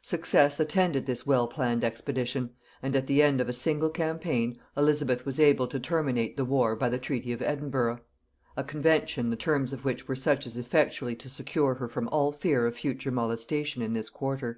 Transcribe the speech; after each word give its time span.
Success 0.00 0.58
attended 0.58 1.04
this 1.04 1.26
well 1.26 1.46
planned 1.46 1.84
expedition, 1.84 2.48
and 2.82 2.96
at 2.96 3.06
the 3.06 3.22
end 3.22 3.38
of 3.38 3.50
a 3.50 3.52
single 3.52 3.90
campaign 3.90 4.58
Elizabeth 4.78 5.26
was 5.26 5.38
able 5.38 5.66
to 5.66 5.78
terminate 5.78 6.38
the 6.38 6.44
war 6.46 6.74
by 6.74 6.88
the 6.88 6.96
treaty 6.96 7.32
of 7.34 7.42
Edinburgh; 7.42 8.00
a 8.56 8.64
convention 8.64 9.28
the 9.28 9.36
terms 9.36 9.74
of 9.74 9.84
which 9.84 10.08
were 10.08 10.16
such 10.16 10.46
as 10.46 10.56
effectually 10.56 11.14
to 11.16 11.28
secure 11.28 11.74
her 11.74 11.86
from 11.90 12.08
all 12.08 12.32
fear 12.32 12.64
of 12.66 12.74
future 12.76 13.10
molestation 13.10 13.82
in 13.82 13.92
this 13.92 14.08
quarter. 14.08 14.56